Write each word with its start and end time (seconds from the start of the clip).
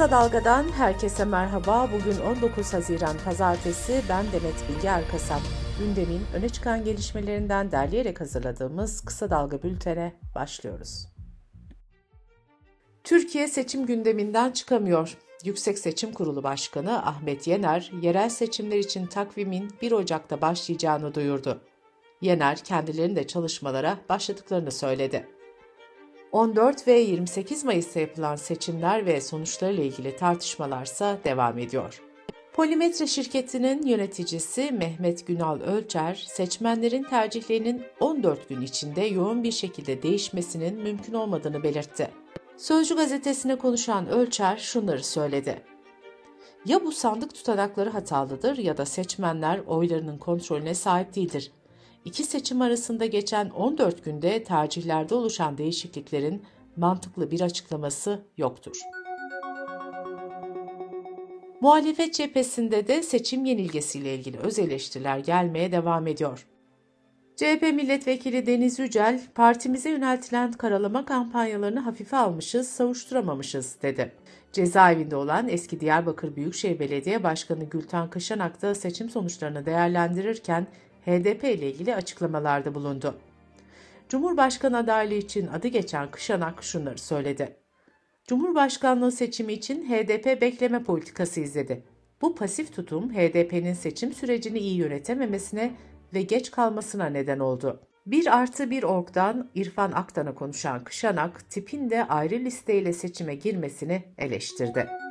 Kısa 0.00 0.10
Dalga'dan 0.10 0.72
herkese 0.72 1.24
merhaba. 1.24 1.88
Bugün 1.92 2.20
19 2.20 2.74
Haziran 2.74 3.16
Pazartesi. 3.24 4.02
Ben 4.08 4.24
Demet 4.32 4.68
Bilge 4.68 4.88
Erkasap. 4.88 5.40
Gündemin 5.78 6.20
öne 6.34 6.48
çıkan 6.48 6.84
gelişmelerinden 6.84 7.72
derleyerek 7.72 8.20
hazırladığımız 8.20 9.00
Kısa 9.00 9.30
Dalga 9.30 9.62
bültene 9.62 10.12
başlıyoruz. 10.34 11.08
Türkiye 13.04 13.48
seçim 13.48 13.86
gündeminden 13.86 14.50
çıkamıyor. 14.50 15.16
Yüksek 15.44 15.78
Seçim 15.78 16.12
Kurulu 16.12 16.42
Başkanı 16.42 17.06
Ahmet 17.06 17.46
Yener, 17.46 17.92
yerel 18.02 18.28
seçimler 18.28 18.78
için 18.78 19.06
takvimin 19.06 19.70
1 19.82 19.92
Ocak'ta 19.92 20.40
başlayacağını 20.40 21.14
duyurdu. 21.14 21.60
Yener, 22.20 22.64
kendilerinin 22.64 23.16
de 23.16 23.26
çalışmalara 23.26 23.98
başladıklarını 24.08 24.70
söyledi. 24.70 25.39
14 26.32 26.86
ve 26.86 26.98
28 26.98 27.64
Mayıs'ta 27.64 28.00
yapılan 28.00 28.36
seçimler 28.36 29.06
ve 29.06 29.20
sonuçlarıyla 29.20 29.84
ilgili 29.84 30.16
tartışmalarsa 30.16 31.18
devam 31.24 31.58
ediyor. 31.58 32.02
Polimetre 32.52 33.06
şirketinin 33.06 33.82
yöneticisi 33.82 34.72
Mehmet 34.72 35.26
Günal 35.26 35.60
Ölçer, 35.60 36.24
seçmenlerin 36.28 37.02
tercihlerinin 37.02 37.82
14 38.00 38.48
gün 38.48 38.60
içinde 38.60 39.00
yoğun 39.00 39.42
bir 39.42 39.52
şekilde 39.52 40.02
değişmesinin 40.02 40.82
mümkün 40.82 41.12
olmadığını 41.12 41.62
belirtti. 41.62 42.10
Sözcü 42.56 42.96
gazetesine 42.96 43.56
konuşan 43.56 44.08
Ölçer 44.08 44.56
şunları 44.56 45.04
söyledi. 45.04 45.62
Ya 46.66 46.84
bu 46.84 46.92
sandık 46.92 47.34
tutanakları 47.34 47.90
hatalıdır 47.90 48.58
ya 48.58 48.76
da 48.76 48.86
seçmenler 48.86 49.58
oylarının 49.66 50.18
kontrolüne 50.18 50.74
sahip 50.74 51.14
değildir. 51.14 51.52
İki 52.04 52.24
seçim 52.24 52.62
arasında 52.62 53.06
geçen 53.06 53.50
14 53.50 54.04
günde 54.04 54.44
tercihlerde 54.44 55.14
oluşan 55.14 55.58
değişikliklerin 55.58 56.42
mantıklı 56.76 57.30
bir 57.30 57.40
açıklaması 57.40 58.20
yoktur. 58.36 58.76
Muhalefet 61.60 62.14
cephesinde 62.14 62.88
de 62.88 63.02
seçim 63.02 63.44
yenilgesiyle 63.44 64.14
ilgili 64.14 64.38
öz 64.38 64.58
eleştiriler 64.58 65.18
gelmeye 65.18 65.72
devam 65.72 66.06
ediyor. 66.06 66.46
CHP 67.36 67.62
milletvekili 67.62 68.46
Deniz 68.46 68.78
Yücel, 68.78 69.20
partimize 69.34 69.90
yöneltilen 69.90 70.52
karalama 70.52 71.04
kampanyalarını 71.04 71.80
hafife 71.80 72.16
almışız, 72.16 72.68
savuşturamamışız 72.68 73.76
dedi. 73.82 74.12
Cezaevinde 74.52 75.16
olan 75.16 75.48
eski 75.48 75.80
Diyarbakır 75.80 76.36
Büyükşehir 76.36 76.78
Belediye 76.78 77.22
Başkanı 77.22 77.64
Gülten 77.64 78.10
Kışanak 78.10 78.62
da 78.62 78.74
seçim 78.74 79.10
sonuçlarını 79.10 79.66
değerlendirirken 79.66 80.66
HDP 81.06 81.44
ile 81.44 81.70
ilgili 81.70 81.94
açıklamalarda 81.94 82.74
bulundu. 82.74 83.14
Cumhurbaşkanı 84.08 84.78
adaylığı 84.78 85.14
için 85.14 85.46
adı 85.46 85.68
geçen 85.68 86.10
Kışanak 86.10 86.64
şunları 86.64 86.98
söyledi. 86.98 87.56
Cumhurbaşkanlığı 88.26 89.12
seçimi 89.12 89.52
için 89.52 89.84
HDP 89.90 90.40
bekleme 90.40 90.82
politikası 90.82 91.40
izledi. 91.40 91.84
Bu 92.22 92.34
pasif 92.34 92.74
tutum 92.74 93.14
HDP'nin 93.14 93.74
seçim 93.74 94.12
sürecini 94.12 94.58
iyi 94.58 94.76
yönetememesine 94.76 95.72
ve 96.14 96.22
geç 96.22 96.50
kalmasına 96.50 97.06
neden 97.06 97.38
oldu. 97.38 97.80
Bir 98.06 98.38
artı 98.38 98.70
bir 98.70 98.82
orgdan 98.82 99.50
İrfan 99.54 99.92
Aktan'a 99.92 100.34
konuşan 100.34 100.84
Kışanak, 100.84 101.50
tipin 101.50 101.90
de 101.90 102.08
ayrı 102.08 102.34
listeyle 102.34 102.92
seçime 102.92 103.34
girmesini 103.34 104.02
eleştirdi. 104.18 105.09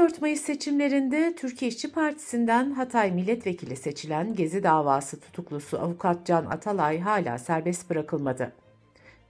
14 0.00 0.22
Mayıs 0.22 0.40
seçimlerinde 0.40 1.34
Türkiye 1.36 1.68
İşçi 1.68 1.92
Partisi'nden 1.92 2.70
Hatay 2.70 3.12
milletvekili 3.12 3.76
seçilen 3.76 4.34
Gezi 4.34 4.62
davası 4.62 5.20
tutuklusu 5.20 5.78
avukat 5.78 6.26
Can 6.26 6.44
Atalay 6.44 7.00
hala 7.00 7.38
serbest 7.38 7.90
bırakılmadı. 7.90 8.52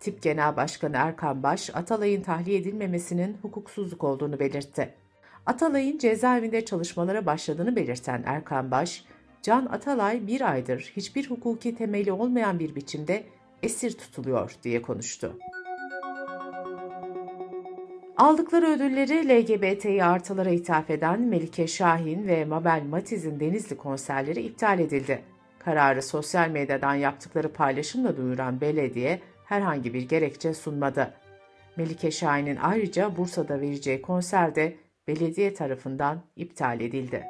Tip 0.00 0.22
Genel 0.22 0.56
Başkanı 0.56 0.96
Erkan 0.96 1.42
Baş, 1.42 1.70
Atalay'ın 1.74 2.22
tahliye 2.22 2.58
edilmemesinin 2.58 3.36
hukuksuzluk 3.42 4.04
olduğunu 4.04 4.40
belirtti. 4.40 4.94
Atalay'ın 5.46 5.98
cezaevinde 5.98 6.64
çalışmalara 6.64 7.26
başladığını 7.26 7.76
belirten 7.76 8.22
Erkan 8.26 8.70
Baş, 8.70 9.04
Can 9.42 9.66
Atalay 9.66 10.26
bir 10.26 10.50
aydır 10.50 10.92
hiçbir 10.96 11.30
hukuki 11.30 11.74
temeli 11.74 12.12
olmayan 12.12 12.58
bir 12.58 12.74
biçimde 12.74 13.24
esir 13.62 13.92
tutuluyor 13.92 14.56
diye 14.62 14.82
konuştu. 14.82 15.38
Aldıkları 18.20 18.66
ödülleri 18.66 19.28
LGBTİ 19.28 20.04
artılara 20.04 20.50
ithaf 20.50 20.90
eden 20.90 21.20
Melike 21.20 21.66
Şahin 21.66 22.26
ve 22.26 22.44
Mabel 22.44 22.82
Matiz'in 22.90 23.40
Denizli 23.40 23.76
konserleri 23.76 24.42
iptal 24.42 24.78
edildi. 24.78 25.22
Kararı 25.58 26.02
sosyal 26.02 26.48
medyadan 26.48 26.94
yaptıkları 26.94 27.52
paylaşımla 27.52 28.16
duyuran 28.16 28.60
belediye 28.60 29.20
herhangi 29.44 29.94
bir 29.94 30.08
gerekçe 30.08 30.54
sunmadı. 30.54 31.14
Melike 31.76 32.10
Şahin'in 32.10 32.56
ayrıca 32.56 33.16
Bursa'da 33.16 33.60
vereceği 33.60 34.02
konser 34.02 34.54
de 34.54 34.76
belediye 35.08 35.54
tarafından 35.54 36.22
iptal 36.36 36.80
edildi. 36.80 37.24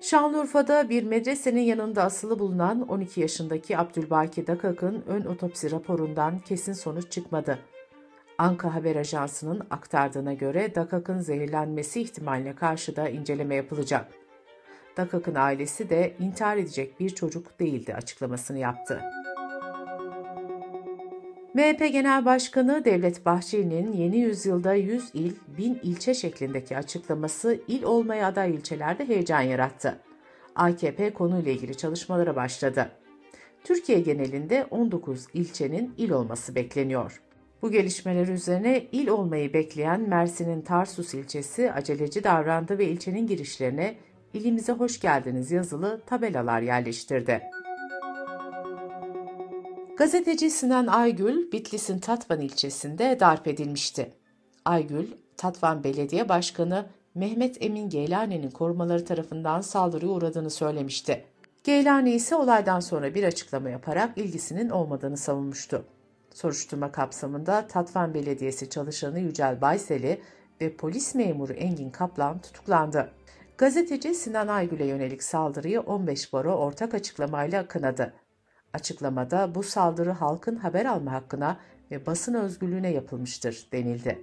Şanlıurfa'da 0.00 0.88
bir 0.88 1.02
medresenin 1.02 1.60
yanında 1.60 2.02
asılı 2.02 2.38
bulunan 2.38 2.88
12 2.88 3.20
yaşındaki 3.20 3.78
Abdülbaki 3.78 4.46
Dakak'ın 4.46 5.04
ön 5.06 5.24
otopsi 5.24 5.70
raporundan 5.70 6.38
kesin 6.38 6.72
sonuç 6.72 7.10
çıkmadı. 7.10 7.58
Anka 8.38 8.74
Haber 8.74 8.96
Ajansı'nın 8.96 9.62
aktardığına 9.70 10.34
göre 10.34 10.74
Dakak'ın 10.74 11.20
zehirlenmesi 11.20 12.00
ihtimaline 12.00 12.54
karşı 12.54 12.96
da 12.96 13.08
inceleme 13.08 13.54
yapılacak. 13.54 14.08
Dakak'ın 14.96 15.34
ailesi 15.34 15.90
de 15.90 16.14
intihar 16.18 16.56
edecek 16.56 17.00
bir 17.00 17.10
çocuk 17.10 17.60
değildi 17.60 17.94
açıklamasını 17.94 18.58
yaptı. 18.58 19.02
MHP 21.54 21.78
Genel 21.78 22.24
Başkanı 22.24 22.84
Devlet 22.84 23.26
Bahçeli'nin 23.26 23.92
yeni 23.92 24.18
yüzyılda 24.18 24.74
100 24.74 25.10
il, 25.14 25.32
1000 25.58 25.80
ilçe 25.82 26.14
şeklindeki 26.14 26.76
açıklaması 26.76 27.60
il 27.68 27.82
olmaya 27.82 28.26
aday 28.26 28.50
ilçelerde 28.50 29.08
heyecan 29.08 29.40
yarattı. 29.40 29.98
AKP 30.54 31.12
konuyla 31.12 31.52
ilgili 31.52 31.76
çalışmalara 31.76 32.36
başladı. 32.36 32.90
Türkiye 33.64 34.00
genelinde 34.00 34.66
19 34.70 35.26
ilçenin 35.34 35.94
il 35.98 36.10
olması 36.10 36.54
bekleniyor. 36.54 37.22
Bu 37.62 37.70
gelişmeler 37.70 38.28
üzerine 38.28 38.86
il 38.92 39.08
olmayı 39.08 39.52
bekleyen 39.52 40.08
Mersin'in 40.08 40.62
Tarsus 40.62 41.14
ilçesi 41.14 41.72
aceleci 41.72 42.24
davrandı 42.24 42.78
ve 42.78 42.84
ilçenin 42.88 43.26
girişlerine 43.26 43.96
ilimize 44.34 44.72
hoş 44.72 45.00
geldiniz 45.00 45.50
yazılı 45.50 46.00
tabelalar 46.06 46.60
yerleştirdi. 46.60 47.42
Gazeteci 49.96 50.50
Sinan 50.50 50.86
Aygül, 50.86 51.52
Bitlis'in 51.52 51.98
Tatvan 51.98 52.40
ilçesinde 52.40 53.16
darp 53.20 53.48
edilmişti. 53.48 54.12
Aygül, 54.64 55.06
Tatvan 55.36 55.84
Belediye 55.84 56.28
Başkanı 56.28 56.86
Mehmet 57.14 57.64
Emin 57.64 57.88
Geylani'nin 57.88 58.50
korumaları 58.50 59.04
tarafından 59.04 59.60
saldırıya 59.60 60.10
uğradığını 60.10 60.50
söylemişti. 60.50 61.24
Geylani 61.64 62.12
ise 62.12 62.36
olaydan 62.36 62.80
sonra 62.80 63.14
bir 63.14 63.24
açıklama 63.24 63.70
yaparak 63.70 64.18
ilgisinin 64.18 64.70
olmadığını 64.70 65.16
savunmuştu. 65.16 65.84
Soruşturma 66.36 66.92
kapsamında 66.92 67.66
Tatvan 67.66 68.14
Belediyesi 68.14 68.70
çalışanı 68.70 69.18
Yücel 69.20 69.60
Bayseli 69.60 70.20
ve 70.60 70.76
polis 70.76 71.14
memuru 71.14 71.52
Engin 71.52 71.90
Kaplan 71.90 72.38
tutuklandı. 72.38 73.12
Gazeteci 73.58 74.14
Sinan 74.14 74.48
Aygül'e 74.48 74.86
yönelik 74.86 75.22
saldırıyı 75.22 75.80
15 75.80 76.32
baro 76.32 76.52
ortak 76.52 76.94
açıklamayla 76.94 77.68
kınadı. 77.68 78.12
Açıklamada 78.72 79.54
bu 79.54 79.62
saldırı 79.62 80.10
halkın 80.10 80.56
haber 80.56 80.86
alma 80.86 81.12
hakkına 81.12 81.60
ve 81.90 82.06
basın 82.06 82.34
özgürlüğüne 82.34 82.90
yapılmıştır 82.90 83.68
denildi. 83.72 84.22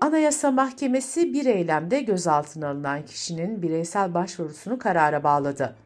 Anayasa 0.00 0.50
Mahkemesi 0.50 1.32
bir 1.32 1.46
eylemde 1.46 2.00
gözaltına 2.00 2.68
alınan 2.68 3.04
kişinin 3.04 3.62
bireysel 3.62 4.14
başvurusunu 4.14 4.78
karara 4.78 5.24
bağladı. 5.24 5.76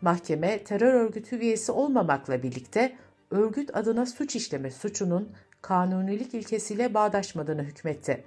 Mahkeme 0.00 0.64
terör 0.64 0.94
örgütü 0.94 1.36
üyesi 1.36 1.72
olmamakla 1.72 2.42
birlikte 2.42 2.96
örgüt 3.30 3.76
adına 3.76 4.06
suç 4.06 4.36
işleme 4.36 4.70
suçunun 4.70 5.28
kanunilik 5.62 6.34
ilkesiyle 6.34 6.94
bağdaşmadığını 6.94 7.62
hükmetti. 7.62 8.24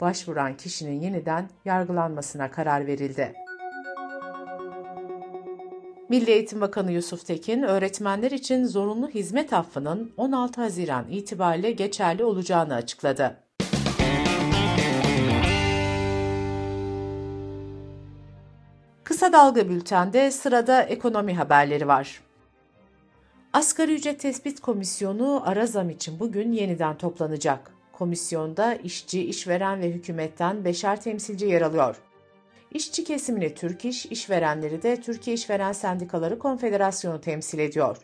Başvuran 0.00 0.56
kişinin 0.56 1.00
yeniden 1.00 1.48
yargılanmasına 1.64 2.50
karar 2.50 2.86
verildi. 2.86 3.34
Milli 6.08 6.30
Eğitim 6.30 6.60
Bakanı 6.60 6.92
Yusuf 6.92 7.26
Tekin, 7.26 7.62
öğretmenler 7.62 8.30
için 8.30 8.64
zorunlu 8.64 9.08
hizmet 9.08 9.52
affının 9.52 10.12
16 10.16 10.60
Haziran 10.60 11.08
itibariyle 11.08 11.70
geçerli 11.70 12.24
olacağını 12.24 12.74
açıkladı. 12.74 13.43
Dalga 19.34 19.68
Bülten'de 19.68 20.30
sırada 20.30 20.82
ekonomi 20.82 21.34
haberleri 21.34 21.88
var. 21.88 22.20
Asgari 23.52 23.94
Ücret 23.94 24.20
Tespit 24.20 24.60
Komisyonu 24.60 25.42
ara 25.44 25.66
zam 25.66 25.90
için 25.90 26.20
bugün 26.20 26.52
yeniden 26.52 26.98
toplanacak. 26.98 27.70
Komisyonda 27.92 28.74
işçi, 28.74 29.24
işveren 29.24 29.80
ve 29.80 29.90
hükümetten 29.90 30.64
beşer 30.64 31.00
temsilci 31.00 31.46
yer 31.46 31.62
alıyor. 31.62 31.96
İşçi 32.70 33.04
kesimini 33.04 33.54
Türk 33.54 33.84
İş, 33.84 34.06
işverenleri 34.06 34.82
de 34.82 35.00
Türkiye 35.00 35.34
İşveren 35.34 35.72
Sendikaları 35.72 36.38
Konfederasyonu 36.38 37.20
temsil 37.20 37.58
ediyor. 37.58 37.96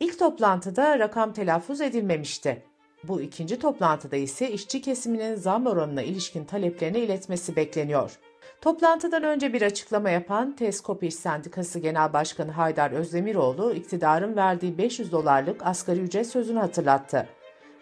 İlk 0.00 0.18
toplantıda 0.18 0.98
rakam 0.98 1.32
telaffuz 1.32 1.80
edilmemişti. 1.80 2.62
Bu 3.04 3.20
ikinci 3.20 3.58
toplantıda 3.58 4.16
ise 4.16 4.50
işçi 4.50 4.82
kesiminin 4.82 5.34
zam 5.34 5.66
oranına 5.66 6.02
ilişkin 6.02 6.44
taleplerini 6.44 6.98
iletmesi 6.98 7.56
bekleniyor. 7.56 8.18
Toplantıdan 8.60 9.24
önce 9.24 9.52
bir 9.52 9.62
açıklama 9.62 10.10
yapan 10.10 10.56
Teskop 10.56 11.02
İş 11.02 11.14
Sendikası 11.14 11.78
Genel 11.78 12.12
Başkanı 12.12 12.50
Haydar 12.52 12.90
Özdemiroğlu, 12.90 13.72
iktidarın 13.72 14.36
verdiği 14.36 14.78
500 14.78 15.12
dolarlık 15.12 15.66
asgari 15.66 16.00
ücret 16.00 16.26
sözünü 16.26 16.58
hatırlattı. 16.58 17.28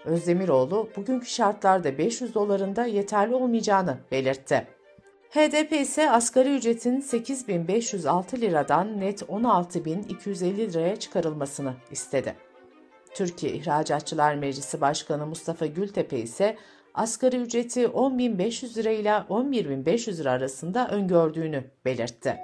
Özdemiroğlu, 0.05 0.89
bugünkü 0.97 1.27
şartlarda 1.27 1.99
500 1.99 2.35
doların 2.35 2.77
da 2.77 2.85
yeterli 2.85 3.35
olmayacağını 3.35 3.99
belirtti. 4.13 4.67
HDP 5.31 5.73
ise 5.73 6.11
asgari 6.11 6.57
ücretin 6.57 7.01
8.506 7.01 8.41
liradan 8.41 9.01
net 9.01 9.23
16.250 9.23 10.73
liraya 10.73 10.97
çıkarılmasını 10.97 11.75
istedi. 11.91 12.35
Türkiye 13.15 13.53
İhracatçılar 13.53 14.35
Meclisi 14.35 14.81
Başkanı 14.81 15.27
Mustafa 15.27 15.67
Gültepe 15.67 16.19
ise 16.19 16.57
asgari 16.99 17.37
ücreti 17.37 17.81
10.500 17.85 18.77
lira 18.77 18.91
ile 18.91 19.09
11.500 19.09 20.19
lira 20.19 20.31
arasında 20.31 20.89
öngördüğünü 20.89 21.65
belirtti. 21.85 22.37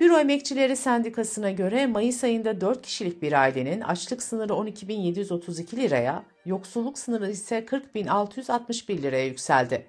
Büro 0.00 0.18
Emekçileri 0.18 0.76
Sendikası'na 0.76 1.50
göre 1.50 1.86
Mayıs 1.86 2.24
ayında 2.24 2.60
4 2.60 2.82
kişilik 2.82 3.22
bir 3.22 3.32
ailenin 3.32 3.80
açlık 3.80 4.22
sınırı 4.22 4.52
12.732 4.52 5.76
liraya, 5.76 6.24
yoksulluk 6.46 6.98
sınırı 6.98 7.30
ise 7.30 7.58
40.661 7.58 9.02
liraya 9.02 9.26
yükseldi. 9.26 9.86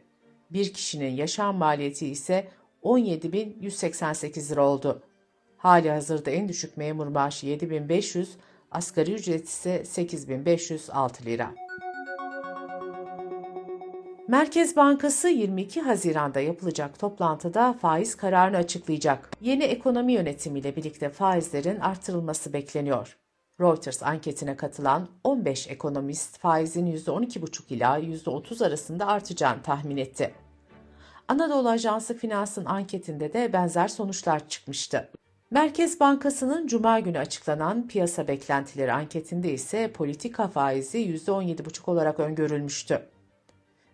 Bir 0.52 0.74
kişinin 0.74 1.16
yaşam 1.16 1.56
maliyeti 1.56 2.08
ise 2.08 2.48
17.188 2.84 4.52
lira 4.52 4.68
oldu. 4.68 5.04
Hali 5.58 5.90
hazırda 5.90 6.32
en 6.32 6.50
düşük 6.50 6.78
memur 6.78 7.08
maaşı 7.08 7.48
7500, 7.48 8.30
asgari 8.72 9.14
ücret 9.14 9.48
ise 9.48 9.86
8506 9.86 11.26
lira. 11.26 11.68
Merkez 14.28 14.76
Bankası 14.76 15.28
22 15.28 15.82
Haziran'da 15.82 16.40
yapılacak 16.40 17.00
toplantıda 17.00 17.74
faiz 17.74 18.16
kararını 18.16 18.58
açıklayacak. 18.58 19.30
Yeni 19.42 19.64
ekonomi 19.64 20.14
yönetimiyle 20.14 20.76
birlikte 20.76 21.10
faizlerin 21.10 21.80
artırılması 21.80 22.54
bekleniyor. 22.54 23.18
Reuters 23.62 24.04
anketine 24.04 24.56
katılan 24.56 25.08
15 25.24 25.68
ekonomist 25.68 26.40
faizin 26.40 26.88
%12,5 26.88 27.74
ila 27.74 28.00
%30 28.00 28.66
arasında 28.66 29.08
artacağını 29.08 29.62
tahmin 29.62 29.98
etti. 29.98 30.34
Anadolu 31.28 31.70
Ajansı 31.70 32.18
Finans'ın 32.18 32.66
anketinde 32.66 33.34
de 33.34 33.54
benzer 33.54 33.88
sonuçlar 33.88 34.50
çıkmıştı. 34.50 35.10
Merkez 35.52 36.00
Bankası'nın 36.00 36.68
Cuma 36.68 37.00
günü 37.00 37.20
açıklanan 37.20 37.88
piyasa 37.88 38.28
beklentileri 38.28 38.94
anketinde 38.94 39.54
ise 39.54 39.92
politika 39.92 40.48
faizi 40.48 40.98
%17,5 40.98 41.92
olarak 41.92 42.20
öngörülmüştü. 42.20 43.17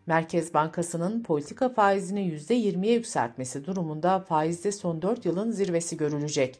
Merkez 0.08 0.54
Bankası'nın 0.54 1.24
politika 1.24 1.70
faizini 1.70 2.28
%20'ye 2.28 2.94
yükseltmesi 2.94 3.66
durumunda 3.66 4.20
faizde 4.20 4.72
son 4.72 5.02
4 5.02 5.26
yılın 5.26 5.52
zirvesi 5.52 5.98
görülecek. 5.98 6.60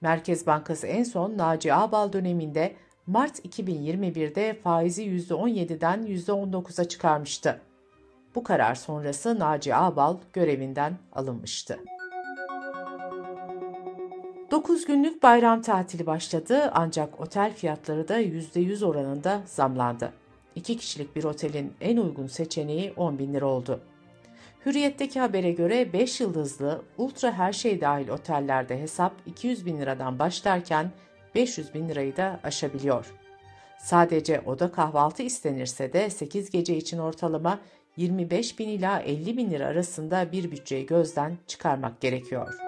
Merkez 0.00 0.46
Bankası 0.46 0.86
en 0.86 1.02
son 1.02 1.38
Naci 1.38 1.74
Ağbal 1.74 2.12
döneminde 2.12 2.74
Mart 3.06 3.38
2021'de 3.38 4.54
faizi 4.54 5.04
%17'den 5.04 6.06
%19'a 6.06 6.84
çıkarmıştı. 6.84 7.60
Bu 8.34 8.44
karar 8.44 8.74
sonrası 8.74 9.38
Naci 9.38 9.74
Ağbal 9.74 10.16
görevinden 10.32 10.98
alınmıştı. 11.12 11.78
9 14.50 14.84
günlük 14.84 15.22
bayram 15.22 15.62
tatili 15.62 16.06
başladı 16.06 16.70
ancak 16.74 17.20
otel 17.20 17.54
fiyatları 17.54 18.08
da 18.08 18.20
%100 18.20 18.84
oranında 18.84 19.42
zamlandı. 19.46 20.12
2 20.56 20.76
kişilik 20.76 21.16
bir 21.16 21.24
otelin 21.24 21.72
en 21.80 21.96
uygun 21.96 22.26
seçeneği 22.26 22.92
10 22.96 23.18
bin 23.18 23.34
lira 23.34 23.46
oldu. 23.46 23.80
Hürriyet'teki 24.66 25.20
habere 25.20 25.52
göre 25.52 25.92
5 25.92 26.20
yıldızlı, 26.20 26.82
ultra 26.98 27.32
her 27.32 27.52
şey 27.52 27.80
dahil 27.80 28.08
otellerde 28.08 28.80
hesap 28.80 29.12
200 29.26 29.66
bin 29.66 29.80
liradan 29.80 30.18
başlarken 30.18 30.90
500 31.34 31.74
bin 31.74 31.88
lirayı 31.88 32.16
da 32.16 32.40
aşabiliyor. 32.44 33.12
Sadece 33.78 34.40
oda 34.46 34.72
kahvaltı 34.72 35.22
istenirse 35.22 35.92
de 35.92 36.10
8 36.10 36.50
gece 36.50 36.76
için 36.76 36.98
ortalama 36.98 37.60
25 37.96 38.58
bin 38.58 38.68
ila 38.68 39.00
50 39.00 39.36
bin 39.36 39.50
lira 39.50 39.66
arasında 39.66 40.32
bir 40.32 40.50
bütçeyi 40.50 40.86
gözden 40.86 41.38
çıkarmak 41.46 42.00
gerekiyor. 42.00 42.63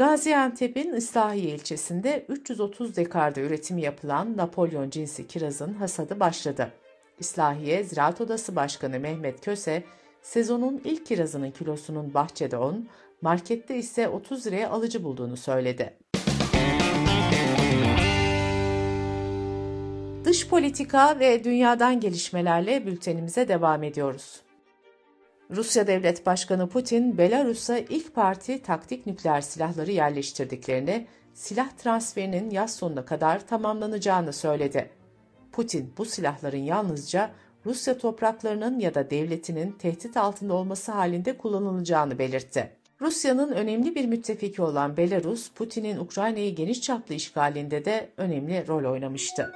Gaziantep'in 0.00 0.92
İslahiye 0.92 1.54
ilçesinde 1.54 2.24
330 2.28 2.96
dekarda 2.96 3.40
üretimi 3.40 3.82
yapılan 3.82 4.36
Napolyon 4.36 4.90
cinsi 4.90 5.26
kirazın 5.26 5.74
hasadı 5.74 6.20
başladı. 6.20 6.72
İslahiye 7.18 7.84
Ziraat 7.84 8.20
Odası 8.20 8.56
Başkanı 8.56 9.00
Mehmet 9.00 9.44
Köse, 9.44 9.84
sezonun 10.22 10.80
ilk 10.84 11.06
kirazının 11.06 11.50
kilosunun 11.50 12.14
bahçede 12.14 12.56
10, 12.56 12.88
markette 13.22 13.76
ise 13.76 14.08
30 14.08 14.46
liraya 14.46 14.70
alıcı 14.70 15.04
bulduğunu 15.04 15.36
söyledi. 15.36 15.96
Dış 20.24 20.48
politika 20.48 21.18
ve 21.20 21.44
dünyadan 21.44 22.00
gelişmelerle 22.00 22.86
bültenimize 22.86 23.48
devam 23.48 23.82
ediyoruz. 23.82 24.40
Rusya 25.56 25.86
Devlet 25.86 26.26
Başkanı 26.26 26.68
Putin, 26.68 27.18
Belarus'a 27.18 27.78
ilk 27.78 28.14
parti 28.14 28.62
taktik 28.62 29.06
nükleer 29.06 29.40
silahları 29.40 29.90
yerleştirdiklerini, 29.90 31.06
silah 31.34 31.70
transferinin 31.70 32.50
yaz 32.50 32.76
sonuna 32.76 33.04
kadar 33.04 33.46
tamamlanacağını 33.46 34.32
söyledi. 34.32 34.90
Putin 35.52 35.92
bu 35.98 36.04
silahların 36.04 36.62
yalnızca 36.62 37.30
Rusya 37.66 37.98
topraklarının 37.98 38.78
ya 38.78 38.94
da 38.94 39.10
devletinin 39.10 39.72
tehdit 39.72 40.16
altında 40.16 40.54
olması 40.54 40.92
halinde 40.92 41.36
kullanılacağını 41.36 42.18
belirtti. 42.18 42.70
Rusya'nın 43.00 43.52
önemli 43.52 43.94
bir 43.94 44.04
müttefiki 44.04 44.62
olan 44.62 44.96
Belarus, 44.96 45.50
Putin'in 45.50 45.98
Ukrayna'yı 45.98 46.54
geniş 46.54 46.82
çaplı 46.82 47.14
işgalinde 47.14 47.84
de 47.84 48.08
önemli 48.16 48.66
rol 48.68 48.92
oynamıştı. 48.92 49.52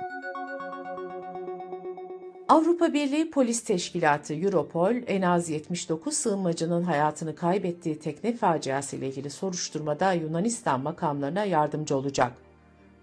Avrupa 2.48 2.92
Birliği 2.92 3.30
Polis 3.30 3.64
Teşkilatı 3.64 4.34
Europol 4.34 4.94
en 5.06 5.22
az 5.22 5.50
79 5.50 6.14
sığınmacının 6.14 6.82
hayatını 6.82 7.34
kaybettiği 7.34 7.98
tekne 7.98 8.36
faciası 8.36 8.96
ile 8.96 9.08
ilgili 9.08 9.30
soruşturmada 9.30 10.12
Yunanistan 10.12 10.80
makamlarına 10.80 11.44
yardımcı 11.44 11.96
olacak. 11.96 12.32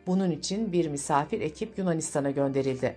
Bunun 0.08 0.32
için 0.32 0.72
bir 0.72 0.88
misafir 0.88 1.42
ekip 1.42 1.78
Yunanistan'a 1.78 2.32
gönderildi. 2.32 2.96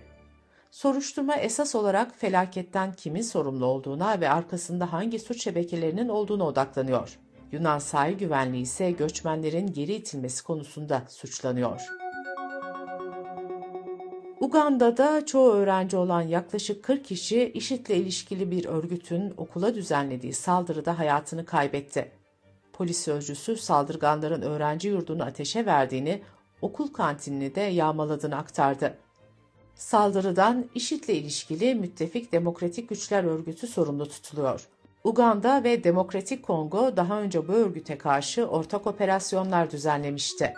Soruşturma 0.71 1.35
esas 1.35 1.75
olarak 1.75 2.15
felaketten 2.15 2.93
kimin 2.93 3.21
sorumlu 3.21 3.65
olduğuna 3.65 4.21
ve 4.21 4.29
arkasında 4.29 4.93
hangi 4.93 5.19
suç 5.19 5.43
şebekelerinin 5.43 6.09
olduğuna 6.09 6.43
odaklanıyor. 6.43 7.19
Yunan 7.51 7.79
sahil 7.79 8.17
güvenliği 8.17 8.63
ise 8.63 8.91
göçmenlerin 8.91 9.73
geri 9.73 9.93
itilmesi 9.93 10.43
konusunda 10.43 11.03
suçlanıyor. 11.09 12.04
Uganda'da 14.45 15.25
çoğu 15.25 15.53
öğrenci 15.53 15.97
olan 15.97 16.21
yaklaşık 16.21 16.83
40 16.83 17.05
kişi 17.05 17.51
IŞİD'le 17.53 17.89
ilişkili 17.89 18.51
bir 18.51 18.65
örgütün 18.65 19.33
okula 19.37 19.75
düzenlediği 19.75 20.33
saldırıda 20.33 20.99
hayatını 20.99 21.45
kaybetti. 21.45 22.11
Polis 22.73 22.99
sözcüsü 23.03 23.57
saldırganların 23.57 24.41
öğrenci 24.41 24.87
yurdunu 24.87 25.23
ateşe 25.23 25.65
verdiğini, 25.65 26.21
okul 26.61 26.87
kantinini 26.87 27.55
de 27.55 27.61
yağmaladığını 27.61 28.35
aktardı. 28.35 28.97
Saldırıdan 29.75 30.65
IŞİD'le 30.75 31.09
ilişkili 31.09 31.75
Müttefik 31.75 32.31
Demokratik 32.31 32.89
Güçler 32.89 33.23
Örgütü 33.23 33.67
sorumlu 33.67 34.09
tutuluyor. 34.09 34.67
Uganda 35.03 35.63
ve 35.63 35.83
Demokratik 35.83 36.43
Kongo 36.43 36.97
daha 36.97 37.21
önce 37.21 37.47
bu 37.47 37.51
örgüte 37.51 37.97
karşı 37.97 38.47
ortak 38.47 38.87
operasyonlar 38.87 39.71
düzenlemişti. 39.71 40.53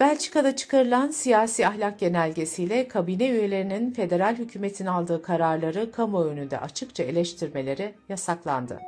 Belçika'da 0.00 0.56
çıkarılan 0.56 1.08
siyasi 1.08 1.66
ahlak 1.66 1.98
genelgesiyle 1.98 2.88
kabine 2.88 3.30
üyelerinin 3.30 3.90
federal 3.90 4.36
hükümetin 4.36 4.86
aldığı 4.86 5.22
kararları 5.22 5.92
kamuoyunda 5.92 6.58
açıkça 6.58 7.02
eleştirmeleri 7.02 7.94
yasaklandı. 8.08 8.78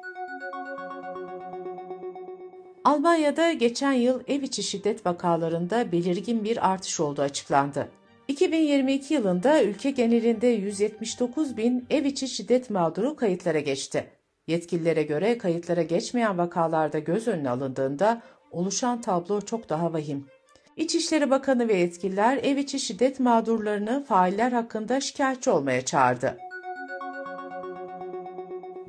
Almanya'da 2.84 3.52
geçen 3.52 3.92
yıl 3.92 4.20
ev 4.26 4.42
içi 4.42 4.62
şiddet 4.62 5.06
vakalarında 5.06 5.92
belirgin 5.92 6.44
bir 6.44 6.70
artış 6.70 7.00
olduğu 7.00 7.22
açıklandı. 7.22 7.88
2022 8.28 9.14
yılında 9.14 9.62
ülke 9.62 9.90
genelinde 9.90 10.46
179 10.46 11.56
bin 11.56 11.86
ev 11.90 12.04
içi 12.04 12.28
şiddet 12.28 12.70
mağduru 12.70 13.16
kayıtlara 13.16 13.60
geçti. 13.60 14.10
Yetkililere 14.46 15.02
göre 15.02 15.38
kayıtlara 15.38 15.82
geçmeyen 15.82 16.38
vakalarda 16.38 16.98
göz 16.98 17.28
önüne 17.28 17.50
alındığında 17.50 18.22
oluşan 18.50 19.00
tablo 19.00 19.40
çok 19.40 19.68
daha 19.68 19.92
vahim. 19.92 20.26
İçişleri 20.78 21.30
Bakanı 21.30 21.68
ve 21.68 21.74
yetkililer 21.74 22.36
ev 22.36 22.56
içi 22.56 22.80
şiddet 22.80 23.20
mağdurlarını 23.20 24.04
failler 24.04 24.52
hakkında 24.52 25.00
şikayetçi 25.00 25.50
olmaya 25.50 25.84
çağırdı. 25.84 26.38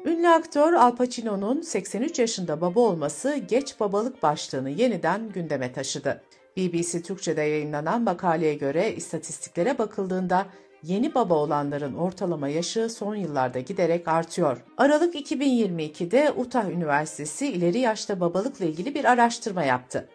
Ünlü 0.06 0.28
aktör 0.28 0.74
Al 0.74 0.96
Pacino'nun 0.96 1.62
83 1.62 2.20
yaşında 2.20 2.62
baba 2.62 2.80
olması 2.80 3.36
geç 3.36 3.80
babalık 3.80 4.24
başlığını 4.24 4.70
yeniden 4.70 5.30
gündeme 5.30 5.74
taşıdı. 5.74 6.24
BBC 6.58 7.02
Türkçe'de 7.02 7.42
yayınlanan 7.42 8.02
makaleye 8.02 8.54
göre 8.54 8.96
istatistiklere 8.96 9.78
bakıldığında 9.78 10.46
yeni 10.84 11.16
baba 11.16 11.34
olanların 11.34 11.96
ortalama 11.96 12.48
yaşı 12.48 12.90
son 12.90 13.16
yıllarda 13.16 13.60
giderek 13.60 14.08
artıyor. 14.08 14.58
Aralık 14.78 15.16
2022'de 15.16 16.32
Utah 16.32 16.70
Üniversitesi 16.70 17.48
ileri 17.48 17.80
yaşta 17.80 18.20
babalıkla 18.20 18.66
ilgili 18.66 18.96
bir 18.96 19.06
araştırma 19.06 19.64
yaptı. 19.64 20.10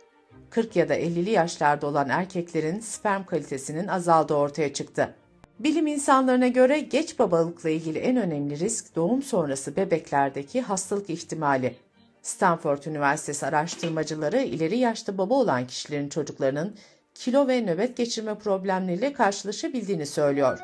40 0.54 0.76
ya 0.76 0.88
da 0.88 0.96
50'li 0.96 1.30
yaşlarda 1.30 1.87
olan 1.87 2.08
erkeklerin 2.08 2.80
sperm 2.80 3.25
kalitesinin 3.25 3.88
azaldığı 3.88 4.34
ortaya 4.34 4.73
çıktı. 4.73 5.14
Bilim 5.58 5.87
insanlarına 5.87 6.49
göre 6.49 6.80
geç 6.80 7.18
babalıkla 7.18 7.70
ilgili 7.70 7.99
en 7.99 8.16
önemli 8.16 8.58
risk 8.58 8.96
doğum 8.96 9.23
sonrası 9.23 9.76
bebeklerdeki 9.76 10.61
hastalık 10.61 11.11
ihtimali. 11.11 11.76
Stanford 12.23 12.82
Üniversitesi 12.82 13.46
araştırmacıları 13.46 14.42
ileri 14.42 14.78
yaşta 14.78 15.18
baba 15.18 15.34
olan 15.34 15.66
kişilerin 15.66 16.08
çocuklarının 16.08 16.75
kilo 17.14 17.49
ve 17.49 17.61
nöbet 17.61 17.96
geçirme 17.96 18.34
problemleriyle 18.34 19.12
karşılaşabildiğini 19.12 20.06
söylüyor. 20.06 20.58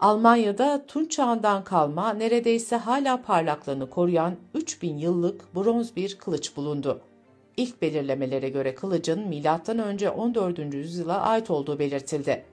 Almanya'da 0.00 0.86
Tunç 0.86 1.10
çağından 1.10 1.64
kalma 1.64 2.12
neredeyse 2.12 2.76
hala 2.76 3.22
parlaklığını 3.22 3.90
koruyan 3.90 4.36
3000 4.54 4.96
yıllık 4.96 5.54
bronz 5.54 5.96
bir 5.96 6.18
kılıç 6.18 6.56
bulundu. 6.56 7.02
İlk 7.58 7.82
belirlemelere 7.82 8.48
göre 8.48 8.74
kılıcın 8.74 9.28
M.Ö. 9.28 10.10
14. 10.10 10.74
yüzyıla 10.74 11.20
ait 11.20 11.50
olduğu 11.50 11.78
belirtildi. 11.78 12.44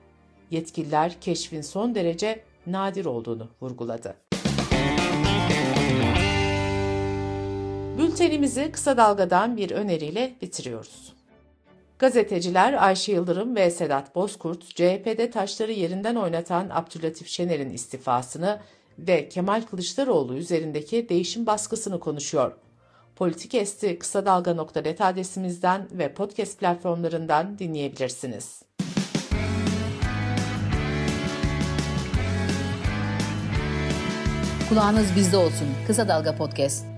Yetkililer 0.50 1.16
keşfin 1.20 1.60
son 1.60 1.94
derece 1.94 2.42
nadir 2.66 3.04
olduğunu 3.04 3.48
vurguladı. 3.60 4.16
Bültenimizi 7.98 8.72
kısa 8.72 8.96
dalgadan 8.96 9.56
bir 9.56 9.70
öneriyle 9.70 10.34
bitiriyoruz. 10.42 11.12
Gazeteciler 11.98 12.84
Ayşe 12.86 13.12
Yıldırım 13.12 13.56
ve 13.56 13.70
Sedat 13.70 14.14
Bozkurt, 14.14 14.64
CHP'de 14.64 15.30
taşları 15.30 15.72
yerinden 15.72 16.14
oynatan 16.14 16.70
Abdülatif 16.70 17.28
Şener'in 17.28 17.70
istifasını 17.70 18.60
ve 18.98 19.28
Kemal 19.28 19.62
Kılıçdaroğlu 19.62 20.34
üzerindeki 20.34 21.08
değişim 21.08 21.46
baskısını 21.46 22.00
konuşuyor. 22.00 22.52
Politik 23.16 23.54
Esti 23.54 23.98
kısa 23.98 24.26
dalga.net 24.26 25.00
adresimizden 25.00 25.88
ve 25.92 26.14
podcast 26.14 26.58
platformlarından 26.58 27.58
dinleyebilirsiniz. 27.58 28.62
Kulağınız 34.68 35.16
bizde 35.16 35.36
olsun. 35.36 35.68
Kısa 35.86 36.08
Dalga 36.08 36.36
Podcast. 36.36 36.95